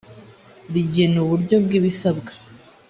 [0.73, 2.31] rigena uburyo bwibisabwa.